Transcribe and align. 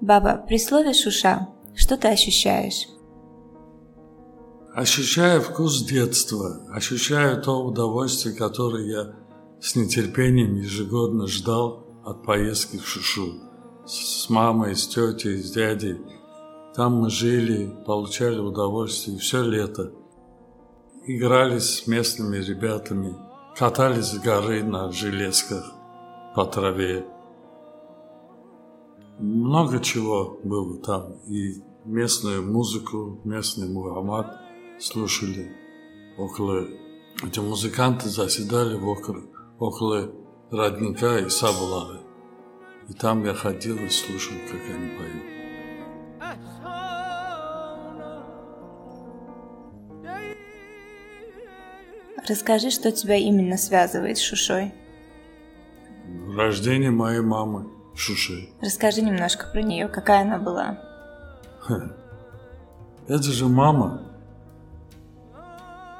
Баба, 0.00 0.44
при 0.46 0.58
слове 0.58 0.92
«шуша» 0.92 1.48
что 1.74 1.96
ты 1.96 2.08
ощущаешь? 2.08 2.86
Ощущаю 4.74 5.40
вкус 5.40 5.82
детства, 5.82 6.60
ощущаю 6.72 7.42
то 7.42 7.64
удовольствие, 7.64 8.34
которое 8.34 8.86
я 8.86 9.14
с 9.60 9.76
нетерпением 9.76 10.56
ежегодно 10.56 11.26
ждал 11.26 11.86
от 12.04 12.24
поездки 12.24 12.76
в 12.76 12.86
Шушу. 12.86 13.40
С 13.86 14.28
мамой, 14.30 14.76
с 14.76 14.86
тетей, 14.86 15.38
с 15.42 15.52
дядей. 15.52 16.00
Там 16.74 16.96
мы 16.96 17.10
жили, 17.10 17.72
получали 17.86 18.38
удовольствие 18.38 19.18
все 19.18 19.42
лето. 19.42 19.92
Играли 21.06 21.58
с 21.58 21.86
местными 21.86 22.38
ребятами, 22.38 23.14
катались 23.56 24.06
с 24.06 24.18
горы 24.18 24.64
на 24.64 24.90
железках 24.90 25.72
по 26.34 26.46
траве. 26.46 27.04
Много 29.18 29.78
чего 29.80 30.38
было 30.42 30.78
там. 30.78 31.12
И 31.28 31.62
местную 31.84 32.42
музыку, 32.42 33.20
местный 33.24 33.68
мухаммад 33.68 34.40
слушали. 34.78 35.52
Около... 36.18 36.66
Эти 37.22 37.38
музыканты 37.38 38.08
заседали 38.08 38.74
около, 38.74 39.22
около 39.60 40.10
родника 40.50 41.18
и 41.20 41.28
Сабулары. 41.28 42.00
И 42.88 42.92
там 42.92 43.24
я 43.24 43.34
ходил 43.34 43.76
и 43.76 43.88
слушал, 43.88 44.34
как 44.50 44.60
они 44.74 44.88
поют. 44.98 45.22
Расскажи, 52.28 52.70
что 52.70 52.90
тебя 52.90 53.16
именно 53.16 53.56
связывает 53.56 54.18
с 54.18 54.22
Шушой. 54.22 54.72
Рождение 56.34 56.90
моей 56.90 57.20
мамы 57.20 57.66
Шуши. 57.96 58.48
Расскажи 58.60 59.02
немножко 59.02 59.46
про 59.52 59.62
нее, 59.62 59.88
какая 59.88 60.22
она 60.22 60.38
была. 60.38 60.78
Это 63.06 63.22
же 63.22 63.46
мама. 63.48 64.02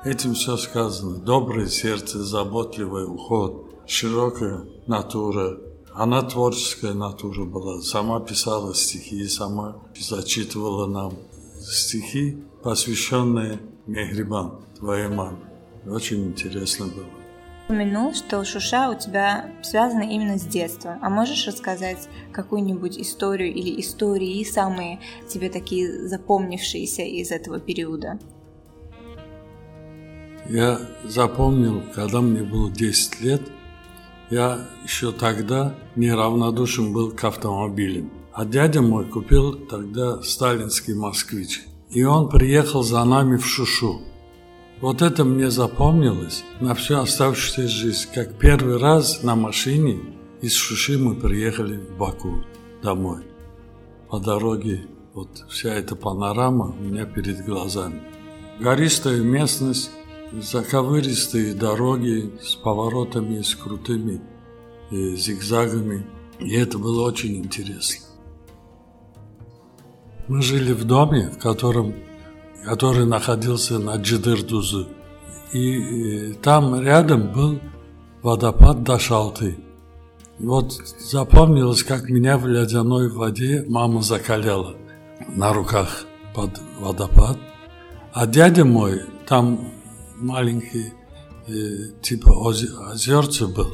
Этим 0.05 0.35
все 0.35 0.57
сказано. 0.57 1.19
Доброе 1.19 1.67
сердце, 1.67 2.23
заботливый 2.23 3.07
уход, 3.07 3.71
широкая 3.87 4.65
натура. 4.87 5.59
Она 5.95 6.23
творческая 6.23 6.93
натура 6.93 7.45
была. 7.45 7.81
Сама 7.81 8.21
писала 8.21 8.75
стихи, 8.75 9.27
сама 9.29 9.77
зачитывала 9.97 10.87
нам 10.87 11.15
стихи, 11.61 12.43
посвященные 12.63 13.61
Мехрибан, 13.87 14.61
твоей 14.79 15.09
маме. 15.09 15.39
Очень 15.87 16.29
интересно 16.29 16.87
было 16.87 17.24
упомянул, 17.65 18.15
что 18.15 18.45
Шуша 18.45 18.91
у 18.91 18.99
тебя 18.99 19.51
связана 19.63 20.03
именно 20.03 20.39
с 20.39 20.43
детства. 20.43 20.99
А 21.01 21.09
можешь 21.09 21.47
рассказать 21.47 22.09
какую-нибудь 22.33 22.99
историю 22.99 23.53
или 23.53 23.81
истории, 23.81 24.45
самые 24.45 25.01
тебе 25.29 25.49
такие 25.49 26.09
запомнившиеся 26.09 27.03
из 27.03 27.31
этого 27.31 27.61
периода? 27.61 28.19
Я 30.49 30.79
запомнил, 31.05 31.83
когда 31.95 32.21
мне 32.21 32.43
было 32.43 32.71
10 32.71 33.21
лет, 33.23 33.43
я 34.31 34.67
еще 34.83 35.13
тогда 35.13 35.75
неравнодушен 35.97 36.93
был 36.93 37.13
к 37.13 37.25
автомобилям. 37.25 38.11
А 38.33 38.45
дядя 38.45 38.83
мой 38.83 39.07
купил 39.07 39.55
тогда 39.55 40.21
сталинский 40.23 40.95
москвич. 40.95 41.63
И 41.91 42.03
он 42.03 42.29
приехал 42.29 42.83
за 42.83 43.05
нами 43.05 43.37
в 43.37 43.47
Шушу. 43.47 44.03
Вот 44.85 45.01
это 45.01 45.25
мне 45.25 45.51
запомнилось 45.51 46.45
на 46.61 46.75
всю 46.75 46.99
оставшуюся 46.99 47.69
жизнь, 47.69 48.07
как 48.15 48.39
первый 48.39 48.77
раз 48.77 49.23
на 49.23 49.35
машине 49.35 49.99
из 50.43 50.53
Шуши 50.53 50.99
мы 50.99 51.15
приехали 51.15 51.79
в 51.79 51.97
Баку 51.97 52.45
домой. 52.83 53.23
По 54.11 54.21
дороге 54.21 54.87
вот 55.15 55.47
вся 55.49 55.73
эта 55.73 55.97
панорама 55.97 56.77
у 56.79 56.83
меня 56.83 57.07
перед 57.07 57.47
глазами. 57.47 58.03
Гористая 58.61 59.23
местность, 59.23 59.91
заковыристые 60.33 61.55
дороги 61.55 62.35
с 62.43 62.55
поворотами, 62.55 63.41
с 63.41 63.55
крутыми 63.55 64.21
э, 64.91 65.17
зигзагами. 65.17 66.07
И 66.41 66.53
это 66.53 66.77
было 66.77 67.07
очень 67.07 67.37
интересно. 67.37 68.05
Мы 70.29 70.43
жили 70.43 70.75
в 70.75 70.85
доме, 70.85 71.31
в 71.31 71.39
котором 71.39 71.95
который 72.65 73.07
находился 73.07 73.79
на 73.79 73.97
Джидырдузу. 73.97 74.89
И 75.53 76.33
там 76.43 76.81
рядом 76.81 77.33
был 77.33 77.61
водопад 78.23 78.83
Дашалты. 78.83 79.57
Вот 80.39 80.73
запомнилось, 80.73 81.85
как 81.85 82.09
меня 82.09 82.39
в 82.39 82.49
ледяной 82.49 83.09
воде 83.09 83.65
мама 83.69 84.03
закаляла 84.03 84.75
на 85.29 85.53
руках 85.53 86.07
под 86.35 86.51
водопад. 86.81 87.39
А 88.13 88.27
дядя 88.27 88.65
мой, 88.65 89.03
там 89.27 89.71
маленький 90.17 90.93
э, 91.47 91.53
типа 92.03 92.31
озерце 92.93 93.47
был, 93.47 93.71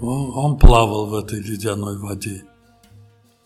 он, 0.00 0.32
он 0.34 0.58
плавал 0.58 1.06
в 1.06 1.14
этой 1.14 1.40
ледяной 1.40 1.98
воде. 1.98 2.44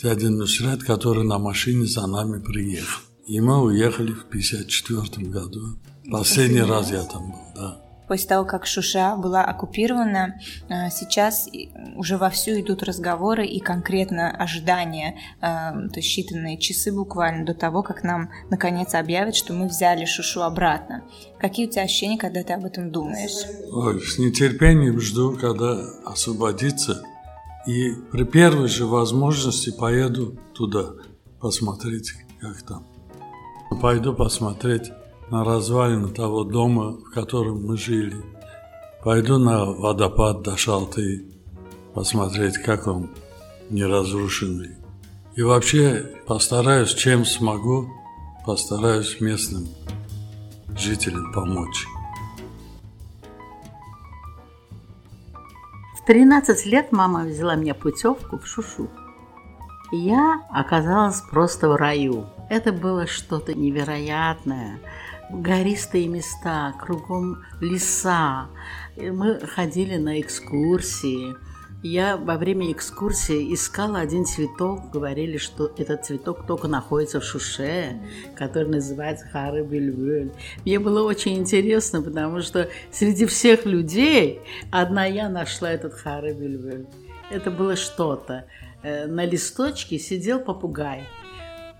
Дядя 0.00 0.30
Нусрет, 0.30 0.82
который 0.82 1.24
на 1.24 1.38
машине 1.38 1.86
за 1.86 2.06
нами 2.06 2.40
приехал. 2.40 3.09
И 3.30 3.40
мы 3.40 3.62
уехали 3.62 4.10
в 4.12 4.24
54 4.24 5.28
году. 5.28 5.78
Последний 6.10 6.62
раз 6.62 6.90
я 6.90 7.04
там 7.04 7.30
был, 7.30 7.38
да. 7.54 7.80
После 8.08 8.26
того, 8.26 8.44
как 8.44 8.66
Шуша 8.66 9.14
была 9.14 9.44
оккупирована, 9.44 10.40
э, 10.68 10.90
сейчас 10.90 11.48
уже 11.94 12.18
вовсю 12.18 12.60
идут 12.60 12.82
разговоры 12.82 13.46
и 13.46 13.60
конкретно 13.60 14.32
ожидания, 14.32 15.14
э, 15.36 15.42
то 15.42 16.00
есть 16.00 16.08
считанные 16.08 16.56
часы 16.58 16.90
буквально 16.92 17.46
до 17.46 17.54
того, 17.54 17.84
как 17.84 18.02
нам 18.02 18.30
наконец 18.50 18.94
объявят, 18.94 19.36
что 19.36 19.52
мы 19.52 19.68
взяли 19.68 20.06
Шушу 20.06 20.40
обратно. 20.40 21.04
Какие 21.38 21.68
у 21.68 21.70
тебя 21.70 21.82
ощущения, 21.82 22.18
когда 22.18 22.42
ты 22.42 22.52
об 22.54 22.64
этом 22.64 22.90
думаешь? 22.90 23.46
Ой, 23.70 24.00
с 24.00 24.18
нетерпением 24.18 25.00
жду, 25.00 25.38
когда 25.40 25.78
освободится. 26.04 27.04
И 27.68 27.92
при 28.10 28.24
первой 28.24 28.66
же 28.66 28.86
возможности 28.86 29.70
поеду 29.70 30.36
туда 30.52 30.94
посмотреть, 31.40 32.12
как 32.40 32.60
там. 32.62 32.84
Пойду 33.78 34.12
посмотреть 34.12 34.92
на 35.30 35.44
развалины 35.44 36.08
того 36.08 36.44
дома, 36.44 36.92
в 36.92 37.10
котором 37.14 37.66
мы 37.66 37.76
жили. 37.76 38.16
Пойду 39.02 39.38
на 39.38 39.64
водопад 39.64 40.42
до 40.42 40.56
Шалты, 40.56 41.24
посмотреть, 41.94 42.58
как 42.58 42.86
он 42.86 43.10
не 43.70 43.84
разрушенный. 43.84 44.76
И 45.36 45.42
вообще 45.42 46.04
постараюсь, 46.26 46.92
чем 46.92 47.24
смогу, 47.24 47.88
постараюсь 48.44 49.20
местным 49.20 49.68
жителям 50.76 51.32
помочь. 51.32 51.86
В 55.96 56.04
13 56.04 56.66
лет 56.66 56.92
мама 56.92 57.24
взяла 57.24 57.54
меня 57.54 57.74
путевку 57.74 58.38
в 58.38 58.46
Шушу. 58.46 58.88
Я 59.92 60.46
оказалась 60.50 61.20
просто 61.20 61.68
в 61.68 61.76
раю. 61.76 62.26
Это 62.48 62.72
было 62.72 63.06
что-то 63.06 63.54
невероятное. 63.54 64.78
Гористые 65.30 66.06
места, 66.06 66.74
кругом 66.80 67.42
леса. 67.60 68.46
Мы 68.96 69.40
ходили 69.40 69.96
на 69.96 70.20
экскурсии. 70.20 71.34
Я 71.82 72.16
во 72.16 72.36
время 72.36 72.70
экскурсии 72.70 73.52
искала 73.52 74.00
один 74.00 74.26
цветок. 74.26 74.90
Говорили, 74.92 75.38
что 75.38 75.72
этот 75.76 76.04
цветок 76.04 76.46
только 76.46 76.68
находится 76.68 77.20
в 77.20 77.24
Шуше, 77.24 77.98
который 78.36 78.68
называется 78.68 79.26
Хары 79.28 79.64
Бельвель. 79.64 80.32
Мне 80.64 80.78
было 80.78 81.02
очень 81.02 81.38
интересно, 81.38 82.02
потому 82.02 82.42
что 82.42 82.68
среди 82.92 83.26
всех 83.26 83.64
людей 83.64 84.40
одна 84.70 85.06
я 85.06 85.28
нашла 85.28 85.72
этот 85.72 85.94
Хары 85.94 86.32
Бельвель. 86.32 86.86
Это 87.30 87.50
было 87.50 87.76
что-то. 87.76 88.44
Э, 88.82 89.06
на 89.06 89.26
листочке 89.26 89.98
сидел 89.98 90.40
попугай. 90.40 91.06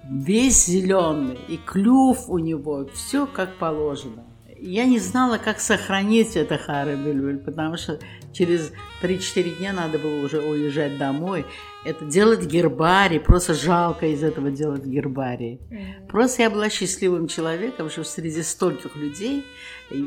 Весь 0.05 0.67
зеленый, 0.67 1.39
и 1.49 1.57
клюв 1.57 2.29
у 2.29 2.39
него, 2.39 2.89
все 2.95 3.27
как 3.27 3.57
положено. 3.57 4.25
Я 4.63 4.85
не 4.85 4.99
знала, 4.99 5.39
как 5.39 5.59
сохранить 5.61 6.37
это 6.37 6.59
Хары 6.59 6.97
Бельбель, 6.97 7.39
потому 7.39 7.79
что 7.79 7.99
через 8.33 8.73
3-4 9.03 9.59
дня 9.59 9.73
надо 9.73 9.99
было 9.99 10.23
уже 10.23 10.41
уезжать 10.41 10.99
домой. 10.99 11.47
Это 11.87 12.05
делать 12.05 12.45
гербарий, 12.45 13.21
просто 13.21 13.55
жалко 13.55 14.07
из 14.07 14.23
этого 14.23 14.51
делать 14.51 14.85
гербарий. 14.85 15.61
Просто 16.09 16.43
я 16.43 16.51
была 16.51 16.69
счастливым 16.69 17.27
человеком, 17.27 17.89
что 17.89 18.05
среди 18.05 18.43
стольких 18.43 18.97
людей 18.97 19.47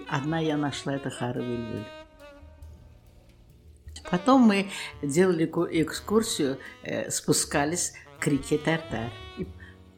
одна 0.07 0.39
я 0.39 0.55
нашла 0.55 0.95
это 0.95 1.09
Хары 1.09 1.41
Бельбель. 1.41 2.02
Потом 4.09 4.41
мы 4.41 4.69
делали 5.01 5.45
экскурсию, 5.45 6.57
э, 6.83 7.09
спускались 7.09 7.93
к 8.19 8.27
реке 8.27 8.57
Тартар 8.57 9.11
и 9.37 9.47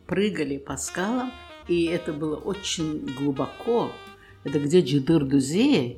прыгали 0.08 0.58
по 0.58 0.78
скалам, 0.78 1.32
и 1.68 1.86
это 1.86 2.14
было 2.14 2.36
очень 2.36 3.06
глубоко. 3.18 3.92
Это 4.44 4.60
где 4.60 4.82
Джидыр-Дузи, 4.82 5.98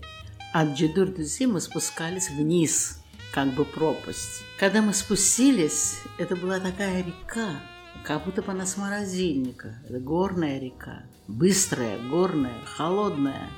от 0.53 0.69
Джидыр-Дузи 0.69 1.45
мы 1.47 1.59
спускались 1.59 2.29
вниз 2.29 3.01
как 3.33 3.53
бы 3.53 3.65
пропасть. 3.65 4.43
Когда 4.57 4.81
мы 4.81 4.93
спустились, 4.93 5.99
это 6.17 6.35
была 6.35 6.59
такая 6.59 7.03
река, 7.03 7.59
как 8.03 8.25
будто 8.25 8.41
бы 8.41 8.51
она 8.51 8.65
с 8.65 8.77
морозильника. 8.77 9.75
Это 9.87 9.99
горная 9.99 10.59
река, 10.59 11.03
быстрая, 11.27 11.99
горная, 12.09 12.63
холодная. 12.65 13.49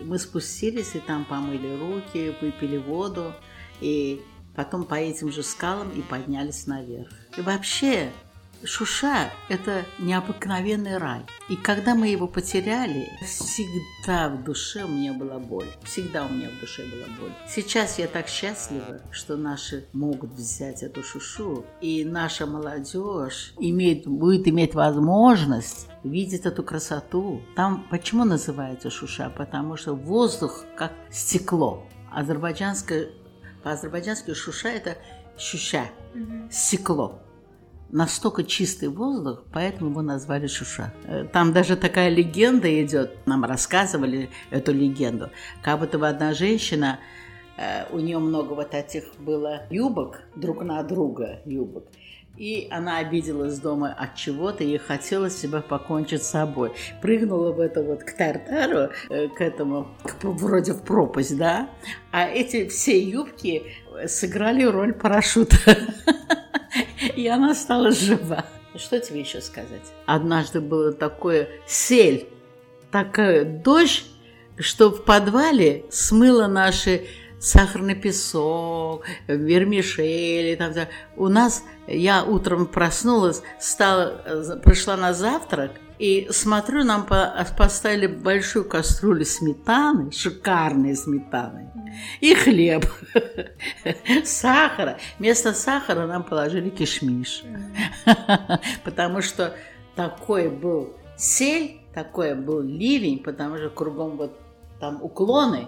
Мы 0.00 0.18
спустились 0.18 0.94
и 0.94 1.00
там 1.00 1.24
помыли 1.24 1.76
руки, 1.76 2.34
выпили 2.40 2.76
воду, 2.76 3.34
и 3.80 4.22
потом 4.54 4.84
по 4.84 4.94
этим 4.94 5.30
же 5.30 5.42
скалам 5.42 5.90
и 5.90 6.02
поднялись 6.02 6.66
наверх. 6.66 7.10
И 7.36 7.40
вообще 7.40 8.12
Шуша– 8.64 9.30
это 9.48 9.84
необыкновенный 10.00 10.98
рай. 10.98 11.24
И 11.48 11.54
когда 11.54 11.94
мы 11.94 12.08
его 12.08 12.26
потеряли, 12.26 13.08
всегда 13.24 14.28
в 14.28 14.42
душе 14.42 14.84
у 14.84 14.88
меня 14.88 15.12
была 15.12 15.38
боль. 15.38 15.68
Всегда 15.84 16.26
у 16.26 16.28
меня 16.28 16.48
в 16.50 16.60
душе 16.60 16.82
была 16.84 17.06
боль. 17.20 17.32
Сейчас 17.48 17.98
я 18.00 18.08
так 18.08 18.26
счастлива, 18.26 19.00
что 19.12 19.36
наши 19.36 19.86
могут 19.92 20.32
взять 20.32 20.82
эту 20.82 21.04
Шушу, 21.04 21.64
и 21.80 22.04
наша 22.04 22.46
молодежь 22.46 23.54
имеет, 23.60 24.06
будет 24.06 24.48
иметь 24.48 24.74
возможность 24.74 25.86
видеть 26.02 26.44
эту 26.44 26.64
красоту. 26.64 27.40
Там 27.54 27.86
почему 27.90 28.24
называется 28.24 28.90
Шуша? 28.90 29.30
Потому 29.30 29.76
что 29.76 29.94
воздух 29.94 30.64
как 30.76 30.92
стекло. 31.10 31.86
Азербайджанское, 32.10 33.10
по-азербайджански 33.62 34.34
Шуша– 34.34 34.68
это 34.70 34.98
щуща, 35.38 35.86
стекло 36.50 37.22
настолько 37.90 38.44
чистый 38.44 38.88
воздух, 38.88 39.44
поэтому 39.52 39.90
его 39.90 40.02
назвали 40.02 40.46
Шуша. 40.46 40.92
Э, 41.04 41.24
там 41.24 41.52
даже 41.52 41.76
такая 41.76 42.08
легенда 42.08 42.82
идет, 42.84 43.26
нам 43.26 43.44
рассказывали 43.44 44.30
эту 44.50 44.72
легенду, 44.72 45.30
как 45.62 45.80
будто 45.80 45.98
бы 45.98 46.08
одна 46.08 46.34
женщина, 46.34 46.98
э, 47.56 47.84
у 47.90 47.98
нее 47.98 48.18
много 48.18 48.52
вот 48.52 48.74
этих 48.74 49.04
было 49.18 49.62
юбок 49.70 50.20
друг 50.36 50.62
на 50.62 50.82
друга, 50.82 51.40
юбок, 51.44 51.84
и 52.36 52.68
она 52.70 52.98
обиделась 52.98 53.58
дома 53.58 53.92
от 53.92 54.14
чего-то 54.14 54.62
и 54.62 54.78
хотела 54.78 55.28
себя 55.28 55.60
покончить 55.60 56.22
с 56.22 56.30
собой. 56.30 56.72
Прыгнула 57.02 57.52
в 57.52 57.58
это 57.58 57.82
вот 57.82 58.04
к 58.04 58.12
Тартару, 58.12 58.92
э, 59.10 59.28
к 59.28 59.40
этому, 59.40 59.88
к, 60.04 60.24
вроде 60.24 60.72
в 60.72 60.82
пропасть, 60.82 61.36
да? 61.36 61.68
А 62.12 62.28
эти 62.28 62.68
все 62.68 63.00
юбки 63.00 63.64
сыграли 64.06 64.64
роль 64.64 64.92
парашюта. 64.92 65.56
И 67.18 67.26
она 67.26 67.52
стала 67.56 67.90
жива. 67.90 68.44
Что 68.76 69.00
тебе 69.00 69.18
еще 69.18 69.40
сказать? 69.40 69.92
Однажды 70.06 70.60
было 70.60 70.92
такое 70.92 71.48
сель, 71.66 72.28
такая 72.92 73.44
дождь, 73.44 74.04
что 74.56 74.90
в 74.90 75.04
подвале 75.04 75.84
смыло 75.90 76.46
наши 76.46 77.08
сахарный 77.38 77.94
песок, 77.94 79.04
вермишели. 79.26 80.54
Там, 80.56 80.72
у 81.16 81.28
нас, 81.28 81.64
я 81.86 82.24
утром 82.24 82.66
проснулась, 82.66 83.42
стала, 83.58 84.58
пришла 84.64 84.96
на 84.96 85.14
завтрак, 85.14 85.72
и 85.98 86.28
смотрю, 86.30 86.84
нам 86.84 87.06
поставили 87.56 88.06
большую 88.06 88.64
кастрюлю 88.64 89.24
сметаны, 89.24 90.12
шикарной 90.12 90.94
сметаны, 90.94 91.72
и 92.20 92.34
хлеб, 92.34 92.86
сахара. 94.24 94.98
Вместо 95.18 95.52
сахара 95.52 96.06
нам 96.06 96.22
положили 96.22 96.70
кишмиш, 96.70 97.42
потому 98.84 99.22
что 99.22 99.56
такой 99.96 100.48
был 100.48 100.94
сель, 101.16 101.80
такой 101.92 102.36
был 102.36 102.60
ливень, 102.60 103.18
потому 103.18 103.56
что 103.56 103.68
кругом 103.68 104.16
вот 104.16 104.38
там 104.78 105.02
уклоны 105.02 105.66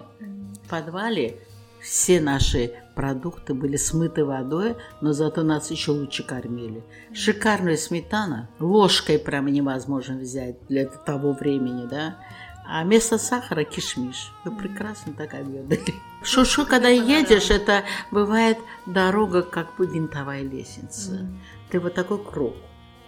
в 0.63 0.69
подвале 0.69 1.39
все 1.81 2.21
наши 2.21 2.73
продукты 2.95 3.53
были 3.53 3.75
смыты 3.75 4.23
водой, 4.23 4.75
но 5.01 5.13
зато 5.13 5.43
нас 5.43 5.71
еще 5.71 5.91
лучше 5.91 6.23
кормили. 6.23 6.83
Шикарная 7.13 7.77
сметана, 7.77 8.49
ложкой 8.59 9.17
прямо 9.19 9.49
невозможно 9.49 10.17
взять 10.17 10.57
для 10.67 10.85
того 10.85 11.33
времени, 11.33 11.87
да. 11.87 12.17
А 12.67 12.83
вместо 12.83 13.17
сахара 13.17 13.63
кишмиш. 13.63 14.31
Вы 14.45 14.55
прекрасно 14.55 15.13
так 15.13 15.33
обедали. 15.33 15.81
Шушу, 16.23 16.65
когда 16.65 16.89
едешь, 16.89 17.49
это 17.49 17.83
бывает 18.11 18.57
дорога, 18.85 19.41
как 19.41 19.75
бы 19.77 19.87
винтовая 19.87 20.43
лестница. 20.43 21.27
Ты 21.71 21.79
вот 21.79 21.95
такой 21.95 22.23
круг 22.23 22.53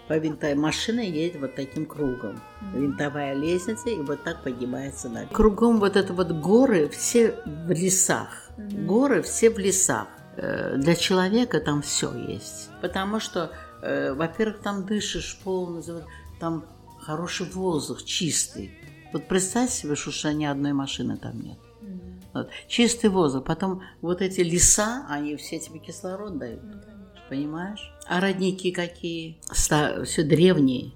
по 0.07 0.17
винтовой 0.17 0.55
машина 0.55 0.99
едет 0.99 1.39
вот 1.39 1.55
таким 1.55 1.85
кругом. 1.85 2.41
Винтовая 2.73 3.33
лестница, 3.33 3.89
и 3.89 4.01
вот 4.01 4.23
так 4.23 4.43
поднимается 4.43 5.09
на 5.09 5.25
Кругом 5.27 5.79
вот 5.79 5.95
это 5.95 6.13
вот 6.13 6.31
горы, 6.31 6.89
все 6.89 7.35
в 7.45 7.71
лесах. 7.71 8.49
Горы 8.57 9.21
все 9.21 9.49
в 9.49 9.57
лесах. 9.57 10.07
Э, 10.35 10.75
для 10.77 10.95
человека 10.95 11.59
там 11.59 11.81
все 11.81 12.13
есть. 12.13 12.69
Потому 12.81 13.19
что, 13.19 13.51
э, 13.81 14.13
во-первых, 14.13 14.59
там 14.61 14.85
дышишь 14.85 15.39
полностью, 15.43 16.03
там 16.39 16.65
хороший 16.99 17.49
воздух, 17.49 18.03
чистый. 18.03 18.77
Вот 19.13 19.27
представь 19.27 19.69
себе, 19.69 19.95
что 19.95 20.33
ни 20.33 20.45
одной 20.45 20.73
машины 20.73 21.17
там 21.17 21.39
нет. 21.39 21.57
Вот. 22.33 22.49
Чистый 22.67 23.09
воздух. 23.09 23.45
Потом 23.45 23.83
вот 24.01 24.21
эти 24.21 24.41
леса, 24.41 25.05
они 25.07 25.35
все 25.35 25.59
тебе 25.59 25.79
кислород 25.79 26.39
дают 26.39 26.61
понимаешь? 27.33 27.92
А 28.07 28.19
родники 28.19 28.71
какие? 28.71 29.37
Все 29.51 30.23
древние. 30.23 30.91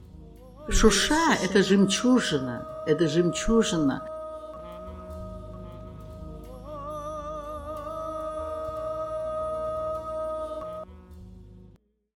Шуша– 0.70 1.36
это 1.44 1.64
жемчужина, 1.64 2.68
это 2.86 3.08
жемчужина 3.08 4.17